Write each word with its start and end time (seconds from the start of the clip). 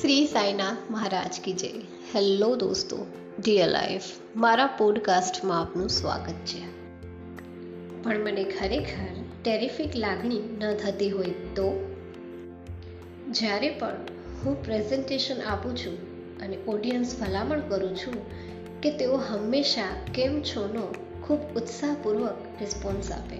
શ્રી 0.00 0.26
સાંઈનાથ 0.26 0.76
મહારાજ 0.90 1.40
કી 1.44 1.52
જય. 1.52 1.68
હેલો 2.14 2.56
દોસ્તો 2.56 3.06
dear 3.44 3.68
life 3.68 4.02
મારા 4.36 4.66
પોડકાસ્ટમાં 4.66 5.60
આપનું 5.60 5.88
સ્વાગત 5.88 6.32
છે. 6.32 6.60
પણ 8.02 8.18
મને 8.18 8.44
ખરેખર 8.44 9.24
ટેરિફિક 9.42 9.96
લાગણી 9.96 10.40
ન 10.58 10.74
થતી 10.74 11.10
હોય 11.10 11.26
તો? 11.30 11.96
જ્યારે 13.30 13.68
પણ 13.68 13.96
હું 14.44 14.64
પ્રેઝન્ટેશન 14.64 15.42
આપું 15.42 15.76
છું 15.76 15.96
અને 16.40 16.58
ઓડિયન્સ 16.68 17.20
ભલામણ 17.20 17.60
કરું 17.60 17.96
છું 17.96 18.14
કે 18.80 18.90
તેઓ 18.90 19.16
હંમેશા 19.16 19.88
કેમ 20.14 20.42
છોનો 20.42 20.94
ખૂબ 21.22 21.40
ઉત્સાહપૂર્વક 21.56 22.38
રિસ્પોન્સ 22.60 23.12
આપે. 23.12 23.36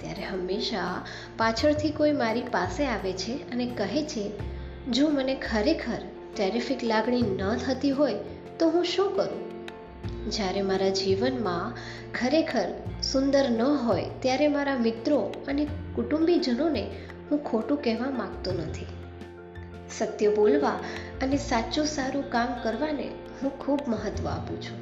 ત્યારે 0.00 0.22
હંમેશા 0.22 1.06
પાછળથી 1.36 1.90
કોઈ 1.90 2.12
મારી 2.12 2.42
પાસે 2.42 2.86
આવે 2.86 3.12
છે 3.12 3.50
અને 3.50 3.66
કહે 3.66 4.02
છે 4.02 4.53
જો 4.92 5.08
મને 5.08 5.34
ખરેખર 5.34 5.98
ટેરિફિક 6.36 6.84
લાગણી 6.84 7.22
ન 7.22 7.56
થતી 7.56 7.90
હોય, 7.90 8.14
તો 8.58 8.68
હું 8.68 8.84
શું 8.84 9.16
કરું? 9.16 9.54
જ્યારે 10.30 10.62
મારા 10.62 10.88
જીવનમાં 10.88 11.76
ખરેખર 12.14 12.68
સુંદર 13.02 13.50
ન 13.50 13.62
હોય, 13.62 14.04
ત્યારે 14.20 14.48
મારા 14.48 14.76
મિત્રો 14.76 15.44
અને 15.48 15.66
કુટુંબીજનોને 15.94 16.90
હું 17.30 17.44
ખોટું 17.44 17.82
કહેવા 17.82 18.10
માગતો 18.10 18.52
નથી. 18.52 18.86
સત્ય 19.98 20.28
બોલવા 20.28 20.70
અને 21.22 21.36
સાચું 21.36 21.86
સારું 21.86 22.30
કામ 22.30 22.62
કરવાને 22.62 23.08
હું 23.42 23.58
ખૂબ 23.58 23.80
મહત્ત્વ 23.88 24.28
આપું 24.28 24.62
છું. 24.62 24.78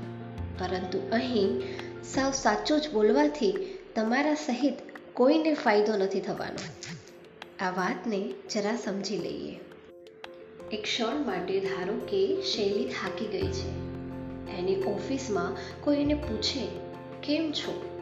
પરંતુ 0.58 1.00
અહીં 1.12 1.62
સાવ 2.04 2.32
સાચું 2.32 2.80
જ 2.80 2.90
બોલવાથી 2.92 3.78
તમારા 3.94 4.34
સહિત 4.34 4.74
કોઈને 5.12 5.54
ફાયદો 5.54 5.96
નથી 5.96 6.20
થવાનો. 6.20 6.90
આ 7.64 7.70
વાતને 7.70 8.32
જરા 8.54 8.76
સમજી 8.76 9.18
લઈએ. 9.18 9.71
એક 10.72 10.82
ક્ષણ 10.82 11.26
માટે 11.26 11.60
ધારો 11.60 11.94
કે 11.94 12.42
શૈલી 12.42 12.84
થાકી 12.84 13.26
ગઈ 13.26 13.52
છે. 13.52 13.68
એની 14.58 14.82
ઓફિસમાં 14.82 15.56
કોઈ 15.84 15.96
એને 15.96 16.14
પૂછે, 16.14 16.66
કેમ 17.22 17.52
છો? 17.52 18.00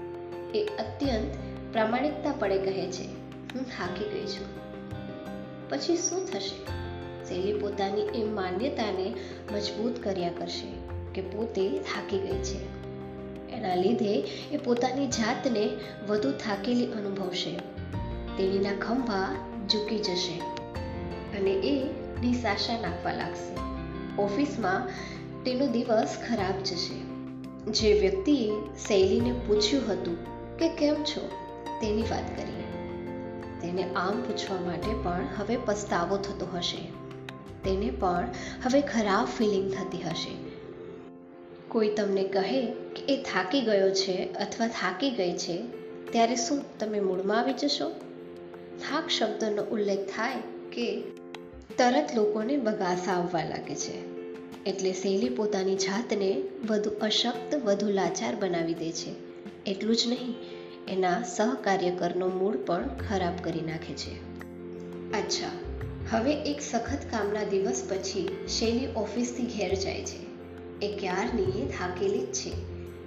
એ 0.54 0.64
અત્યંત 0.64 1.34
પ્રામાણિકતા 1.72 2.32
પડે 2.32 2.58
કહે 2.58 2.92
છે, 2.92 3.04
હું 3.54 3.64
થાકી 3.64 4.04
ગઈ 4.04 4.26
છું. 4.26 4.46
પછી 5.68 5.96
શું 5.96 6.26
થશે? 6.26 6.64
શૈલી 7.24 7.58
પોતાની 7.58 8.00
એ 8.00 8.24
માન્યતાને 8.24 9.14
મજબૂત 9.52 10.02
કર્યા 10.02 10.28
કરશે 10.28 10.72
કે 11.14 11.28
પોતે 11.28 11.78
થાકી 11.78 12.18
ગઈ 12.18 12.38
છે. 12.38 12.64
એના 13.52 13.74
લીધે 13.74 14.24
એ 14.52 14.56
પોતાની 14.56 15.06
જાતને 15.06 15.70
વધુ 16.08 16.30
થાકેલી 16.30 16.86
અનુભવશે. 16.86 17.56
તેણીના 18.36 18.72
ખંભા 18.72 19.36
ઝૂકી 19.72 19.98
જશે 19.98 20.38
અને 21.38 21.50
એ 21.50 22.09
નિશાશા 22.20 22.80
નાખવા 22.80 23.12
લાગશે. 23.12 23.70
ઓફિસમાં 24.22 24.88
તેનો 25.44 25.66
દિવસ 25.66 26.16
ખરાબ 26.28 26.62
જશે. 26.62 27.10
જે 27.72 28.00
વ્યક્તિએ 28.00 28.50
શૈલીને 28.88 29.32
પૂછ્યું 29.32 29.92
હતું 29.92 30.16
કે 30.56 30.68
કેમ 30.68 30.94
છો, 30.94 31.28
તેની 31.80 32.02
વાત 32.02 32.36
કરીએ. 32.36 32.60
તેને 33.60 33.94
આમ 33.94 34.22
પૂછવા 34.22 34.60
માટે 34.60 35.02
પણ 35.02 35.26
હવે 35.36 35.56
પસ્તાવો 35.56 36.16
થતો 36.16 36.46
હશે. 36.56 36.78
તેને 37.64 37.90
પણ 37.90 38.28
હવે 38.64 38.80
ખરાબ 38.80 39.24
ફિલિંગ 39.24 39.72
થતી 39.72 40.02
હશે. 40.02 40.50
કોઈ 41.68 41.88
તમને 41.88 42.24
કહે 42.24 42.66
કે 42.66 43.14
એ 43.14 43.22
થાકી 43.22 43.60
ગયો 43.60 43.90
છે 43.90 44.32
અથવા 44.32 44.66
થાકી 44.66 45.10
ગઈ 45.10 45.32
છે, 45.32 45.62
ત્યારે 46.12 46.36
શું 46.36 46.78
તમે 46.78 47.00
મૂળમાં 47.00 47.38
આવી 47.38 47.52
જશો? 47.52 47.90
થાક 48.80 49.08
શબ્દનો 49.08 49.62
ઉલ્લેખ 49.62 49.98
થાય 49.98 50.36
કે 50.72 51.02
તરત 51.78 52.10
લોકોને 52.14 52.56
બગાસા 52.56 53.12
આવવા 53.12 53.44
લાગે 53.44 53.74
છે. 53.74 54.20
એટલે 54.64 54.92
શૈલી 54.92 55.28
પોતાની 55.28 55.76
જાતને 55.76 56.42
વધુ 56.68 56.90
અશક્ત, 56.90 57.54
વધુ 57.54 57.88
લાચાર 57.88 58.36
બનાવી 58.36 58.74
દે 58.74 58.92
છે. 58.92 59.14
એટલું 59.66 59.96
જ 59.96 59.98
નહીં, 60.06 60.34
એના 60.88 61.22
સહકાર્યકરનો 61.22 62.28
મૂડ 62.28 62.56
પણ 62.66 62.88
ખરાબ 63.08 63.44
કરી 63.44 63.60
નાખે 63.60 63.94
છે. 63.94 64.40
અચ્છા, 65.12 65.50
હવે 66.10 66.32
એક 66.32 66.60
સખત 66.60 66.98
કામના 67.10 67.44
દિવસ 67.44 67.82
પછી 67.88 68.28
શૈલી 68.48 68.88
ઓફિસથી 68.96 69.46
ઘેર 69.46 69.74
જાય 69.74 70.04
છે. 70.04 70.30
એ 70.86 70.96
ક્યારની 70.98 71.68
થાકેલી 71.78 72.18
જ 72.18 72.32
છે. 72.32 72.52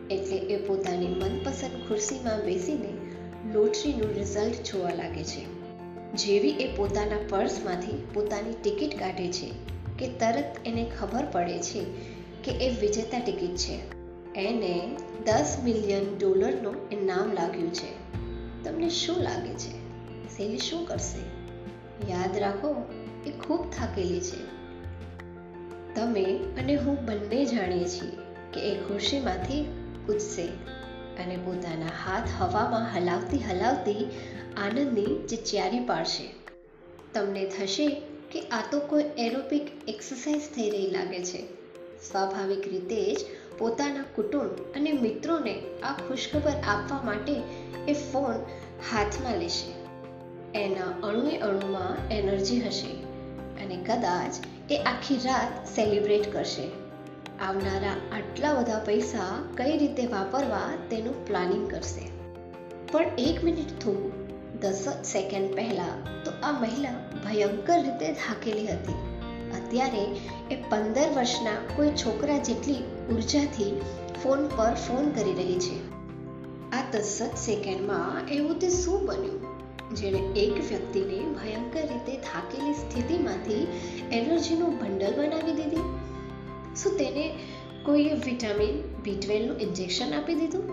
એટલે 0.09 0.38
એ 0.38 0.66
પોતાની 0.68 1.07
મનપસંદ 1.07 1.88
ખુરશીમાં 1.88 2.45
બેસીને 2.45 2.94
લોટરીનું 3.53 4.13
રિઝલ્ટ 4.13 4.56
જોવા 4.63 4.90
લાગે 4.90 5.24
છે. 5.24 5.53
જેવી 6.13 6.50
એ 6.50 6.75
પોતાના 6.75 7.18
પર્સમાંથી 7.29 8.07
પોતાની 8.13 8.53
ટિકિટ 8.53 9.00
કાઢે 9.00 9.31
છે 9.31 9.51
કે 10.00 10.07
તરત 10.07 10.56
એને 10.66 10.91
ખબર 11.00 11.25
પડે 11.31 11.59
છે 11.59 11.85
કે 12.44 12.51
એ 12.51 12.79
વિજેતા 12.79 13.19
ટિકિટ 13.19 13.56
છે. 13.56 13.79
એને 14.35 14.97
દસ 15.25 15.57
મિલિયન 15.63 16.18
ડોલરનું 16.18 16.75
ઇનામ 16.91 17.34
લાગ્યું 17.34 17.74
છે. 17.74 18.13
તમને 18.63 18.90
શું 18.90 19.16
લાગે 19.18 19.53
છે? 19.53 19.72
સેલી 20.38 20.57
શું 20.57 20.85
કરશે? 20.85 21.19
યાદ 22.12 22.38
રાખો, 22.38 22.75
એ 23.28 23.31
ખૂબ 23.31 23.72
થાકેલી 23.72 24.19
છે. 24.19 24.53
તમે 25.95 26.40
અને 26.57 26.75
હું 26.75 27.06
બંને 27.06 27.45
જાણીએ 27.45 27.84
છીએ 27.84 28.12
કે 28.53 28.59
એ 28.59 28.75
ખુરશીમાંથી 28.75 29.63
કૂદશે. 30.06 30.47
અને 31.19 31.38
પોતાના 31.38 31.94
હાથ 32.06 32.29
હવામાં 32.40 32.88
હલાવતી 32.96 33.38
હલાવતી 33.38 34.09
આનંદની 34.57 35.28
જે 35.28 35.35
ચારી 35.35 35.79
પાડશે. 35.79 36.24
તમને 37.13 37.46
થશે 37.46 38.01
કે 38.31 38.41
આ 38.41 38.63
તો 38.72 38.79
કોઈ 38.79 39.03
એરોબિક 39.18 39.90
એક્સરસાઇઝ 39.90 40.41
થઈ 40.56 40.69
રહી 40.69 40.91
લાગે 40.91 41.24
છે. 41.24 41.41
સ્વાભાવિક 42.12 42.68
રીતે 42.68 43.16
જ 43.16 43.19
પોતાના 43.57 44.03
કુટુંબ 44.16 44.75
અને 44.75 44.91
મિત્રોને 44.91 45.56
આ 45.84 45.94
ખુશખબર 45.94 46.51
આપવા 46.51 47.01
માટે 47.03 47.34
એ 47.88 47.94
ફોન 47.94 48.35
હાથમાં 48.91 49.38
લેશે. 49.38 49.72
એના 50.59 51.07
અણુએ 51.07 51.38
અણુમાં 51.38 52.09
એનર્જી 52.09 52.59
હશે 52.59 52.91
અને 53.63 53.75
કદાચ 53.75 54.34
એ 54.72 54.78
આખી 54.78 55.16
રાત 55.16 55.75
સેલિબ્રેટ 55.75 56.34
કરશે. 56.34 56.82
આવનારા 57.44 57.92
આટલા 57.92 58.54
બધા 58.54 58.80
પૈસા 58.80 59.44
કઈ 59.58 59.78
રીતે 59.78 60.06
વાપરવા 60.06 60.70
તેનું 60.90 61.28
પ્લાનિંગ 61.28 61.72
કરશે. 61.72 62.02
પણ 62.92 63.06
એક 63.18 63.44
મિનિટ 63.44 63.80
થોડું, 63.80 64.12
દસ 64.59 64.88
સેકન્ડ 65.04 65.56
પહેલાં 65.56 66.24
તો 66.24 66.31
આ 66.44 66.52
મહિલા 66.52 66.92
ભયંકર 67.26 67.81
રીતે 67.81 68.14
થાકેલી 68.14 68.68
હતી. 68.68 68.92
અત્યારે 69.52 70.06
એ 70.52 70.56
પંદર 70.70 71.09
વર્ષના 71.16 71.52
કોઈ 71.76 71.90
છોકરા 71.90 72.38
જેટલી 72.38 72.76
ઉર્જાથી 73.09 73.81
ફોન 74.24 74.48
પર 74.48 74.74
ફોન 74.74 75.10
કરી 75.10 75.34
રહી 75.34 75.60
છે. 75.60 75.92
આ 76.72 76.84
દસ 76.92 77.20
જ 77.34 77.38
સેકન્ડમાં 77.38 78.28
એવું 78.28 78.60
તે 78.60 78.70
શું 78.70 79.06
બન્યું? 79.06 79.42
જેણે 79.96 80.18
એક 80.18 80.54
વ્યક્તિને 80.54 81.20
ભયંકર 81.20 81.81
રીતે 81.81 82.18
થાકેલી 82.18 82.74
સ્થિતિમાંથી 82.74 83.68
એનર્જીનું 84.12 84.80
બંડલ 84.80 85.14
બનાવી 85.18 85.54
દીધી? 85.54 86.12
શું 86.75 86.97
તેને 86.97 87.39
કોઈએ 87.85 88.13
વિટામિન 88.13 88.81
બી 89.03 89.16
ટ્વેલ્વનું 89.16 89.59
ઇન્જેક્શન 89.59 90.13
આપી 90.13 90.35
દીધું? 90.35 90.69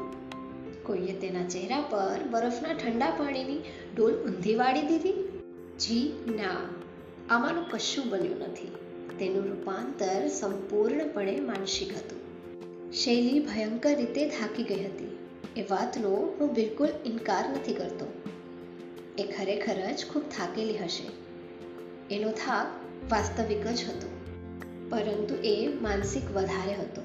કોઈએ 0.82 1.12
તેના 1.12 1.48
ચહેરા 1.48 1.80
પર 1.80 2.20
બરફના 2.30 2.72
ઠંડા 2.74 3.10
પાણીની 3.10 3.58
ડોલ 3.96 4.12
ઊંધી 4.12 4.54
વાળી 4.54 4.82
દીધી? 4.82 5.12
જી 5.80 6.12
ના, 6.26 6.56
આમાંનું 7.30 7.68
કશું 7.70 8.08
બન્યું 8.08 8.38
નથી. 8.38 8.72
તેનું 9.18 9.44
રૂપાંતર 9.44 10.28
સંપૂર્ણપણે 10.28 11.40
માનસિક 11.40 11.96
હતું. 11.96 12.20
શૈલી 12.92 13.40
ભયંકર 13.40 13.96
રીતે 13.96 14.28
થાકી 14.28 14.62
ગઈ 14.62 14.84
હતી. 14.84 15.18
એ 15.56 15.62
વાતનો 15.62 16.36
હું 16.40 16.54
બિલકુલ 16.54 16.88
ઇનકાર 17.06 17.50
નથી 17.50 17.74
કરતો. 17.74 18.06
એ 19.18 19.22
ખરેખર 19.22 19.92
જ 19.92 20.06
ખૂબ 20.12 20.22
થાકેલી 20.22 20.78
હશે. 20.78 21.10
એનો 22.14 22.30
થાક 22.30 22.66
વાસ્તવિક 23.12 23.62
જ 23.62 23.84
હતો. 23.88 24.19
પરંતુ 24.90 25.34
એ 25.34 25.68
માનસિક 25.68 26.30
વધારે 26.32 26.74
હતો 26.74 27.02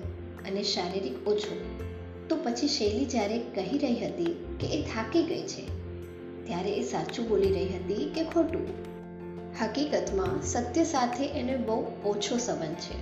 અને 0.47 0.63
શારીરિક 0.63 1.27
ઓછો. 1.27 1.55
તો 2.29 2.37
પછી 2.43 2.67
શૈલી 2.67 3.05
જ્યારે 3.05 3.37
કહી 3.37 3.77
રહી 3.77 4.05
હતી 4.05 4.45
કે 4.59 4.67
એ 4.67 4.81
થાકી 4.81 5.23
ગઈ 5.23 5.41
છે, 5.41 5.65
ત્યારે 6.45 6.69
એ 6.69 6.83
સાચું 6.83 7.29
બોલી 7.29 7.51
રહી 7.51 7.65
હતી 7.65 8.11
કે 8.15 8.23
ખોટું. 8.23 8.67
હકીકતમાં 9.61 10.41
સત્ય 10.43 10.83
સાથે 10.83 11.27
એને 11.27 11.57
બહુ 11.57 11.85
ઓછો 12.05 12.37
સંબંધ 12.37 12.75
છે. 12.75 12.97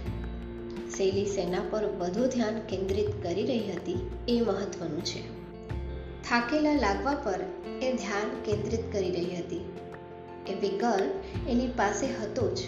શૈલી 0.98 1.26
સેના 1.26 1.62
પર 1.70 1.86
વધુ 1.86 2.26
ધ્યાન 2.26 2.60
કેન્દ્રિત 2.60 3.24
કરી 3.24 3.46
રહી 3.46 3.60
હતી 3.60 4.10
એ 4.28 4.42
મહત્વનું 4.42 5.06
છે. 5.06 5.22
થાકેલા 6.30 6.74
લાગવા 6.74 7.14
પર 7.14 7.40
એ 7.82 7.94
ધ્યાન 7.94 8.42
કેન્દ્રિત 8.46 8.94
કરી 8.94 9.12
રહી 9.12 9.36
હતી. 9.36 9.62
એ 10.48 10.54
વિકલ્પ 10.54 11.50
એની 11.50 11.68
પાસે 11.68 12.06
હતો 12.06 12.56
જ. 12.56 12.60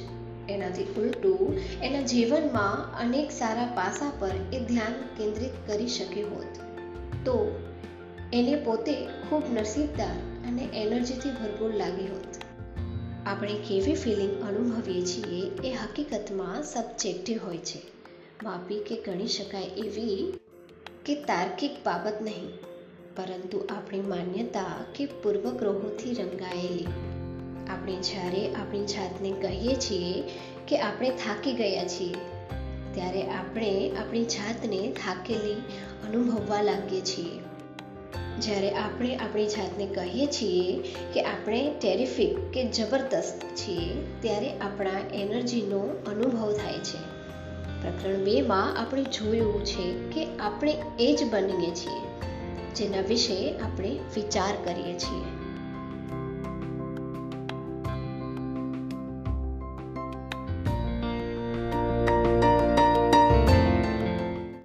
એનાથી 0.50 0.84
ઉલટું, 0.84 1.58
એના 1.84 2.02
જીવનમાં 2.02 3.00
અનેક 3.00 3.32
સારા 3.32 3.66
પાસા 3.66 4.12
પર 4.20 4.32
એ 4.54 4.60
ધ્યાન 4.60 4.94
કેન્દ્રિત 5.18 5.52
કરી 5.68 5.88
શક્યું 5.88 6.36
હોત. 6.36 6.60
તો 7.26 7.62
એને 8.34 8.56
પોતે 8.56 9.08
ખૂબ 9.30 9.44
નસીબદાર 9.54 10.48
અને 10.48 10.70
એનર્જીથી 10.74 11.30
ભરપૂર 11.30 11.74
લાગી 11.74 12.08
હોત. 12.08 12.38
આપણે 13.26 13.54
કેવી 13.54 13.94
ફિલિંગ 13.94 14.42
અનુભવીએ 14.42 15.06
છીએ 15.06 15.70
એ 15.70 15.74
હકીકતમાં 15.74 16.64
સબ્જેક્ટિવ 16.64 17.40
હોય 17.46 17.58
છે. 17.58 17.82
માપી 18.44 18.80
કે 18.80 19.02
ગણી 19.02 19.28
શકાય 19.28 19.64
એવી 19.64 20.34
કે 21.06 21.16
તાર્કિક 21.16 21.72
બાબત 21.86 22.22
નહીં, 22.22 22.48
પરંતુ 23.16 23.68
આપણી 23.70 24.02
માન્યતા 24.02 24.86
કે 24.96 25.06
પૂર્વગ્રહોથી 25.06 26.14
રંગાયેલી. 26.14 26.88
આપણે 27.70 27.96
જ્યારે 27.96 28.54
આપણી 28.54 28.86
જાતને 28.86 29.32
કહીએ 29.32 29.76
છીએ 29.76 30.24
કે 30.68 30.80
આપણે 30.80 31.10
થાકી 31.10 31.54
ગયા 31.54 31.88
છીએ, 31.88 32.16
ત્યારે 32.94 33.24
આપણે 33.24 33.92
આપણી 33.96 34.26
જાતને 34.26 34.92
થાકેલી 34.92 35.54
અનુભવવા 36.08 36.62
લાગીએ 36.62 37.02
છીએ. 37.02 37.40
જ્યારે 38.40 38.72
આપણે 38.72 39.16
આપણી 39.16 39.48
જાતને 39.48 39.86
કહીએ 39.86 40.26
છીએ 40.26 40.78
કે 41.14 41.22
આપણે 41.22 41.72
ટેરિફિક 41.82 42.52
કે 42.52 42.64
જબરદસ્ત 42.64 43.56
છીએ, 43.56 43.94
ત્યારે 44.22 44.58
આપણા 44.58 44.92
એનર્જીનો 45.14 45.80
અનુભવ 46.08 46.54
થાય 46.54 46.74
છે. 46.74 47.16
પ્રકરણ 47.82 48.24
બેમાં 48.24 48.78
આપણે 48.78 49.04
જોયું 49.04 49.66
છે 49.66 50.10
કે 50.10 50.38
આપણે 50.40 50.78
એ 51.00 51.16
જ 51.16 51.30
બનીએ 51.30 51.72
છીએ, 51.72 52.02
જેના 52.76 53.02
વિશે 53.02 53.54
આપણે 53.58 54.00
વિચાર 54.16 54.56
કરીએ 54.66 54.94
છીએ. 54.94 55.45